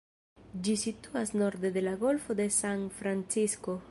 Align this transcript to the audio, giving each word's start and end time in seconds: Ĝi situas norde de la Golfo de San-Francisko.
Ĝi 0.67 0.73
situas 0.83 1.33
norde 1.41 1.71
de 1.77 1.85
la 1.89 1.93
Golfo 2.05 2.39
de 2.41 2.49
San-Francisko. 2.59 3.81